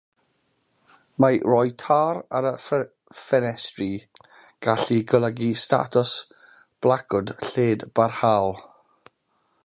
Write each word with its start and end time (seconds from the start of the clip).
Mae 1.23 1.35
rhoi 1.49 1.65
tar 1.81 2.19
ar 2.39 2.47
y 2.51 2.53
ffenestri'n 3.17 4.25
gallu 4.67 4.97
golygu 5.13 5.49
statws 5.65 6.13
blacowt 6.87 7.35
lled-barhaol. 7.51 8.51